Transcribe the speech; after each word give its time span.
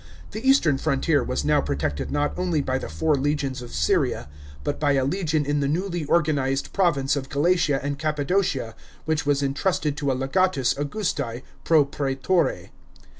The 0.31 0.41
east 0.43 0.65
rn 0.65 0.79
frontier 0.79 1.23
was 1.23 1.45
now 1.45 1.61
protected 1.61 2.09
not 2.09 2.33
only 2.35 2.59
by 2.59 2.79
the 2.79 2.89
four 2.89 3.13
legions 3.13 3.61
of 3.61 3.71
Syria, 3.71 4.27
but 4.63 4.79
by 4.79 4.93
a 4.93 5.05
legion 5.05 5.45
in 5.45 5.59
the 5.59 5.67
newly 5.67 6.07
organised 6.07 6.73
province 6.73 7.15
of 7.15 7.29
Galatia 7.29 7.79
and 7.85 7.99
Cappadocia 7.99 8.73
which 9.05 9.27
was 9.27 9.43
entrusted 9.43 9.95
to 9.97 10.11
a 10.11 10.15
legatus 10.17 10.75
August! 10.75 11.21
pro 11.63 11.85
praetore. 11.85 12.71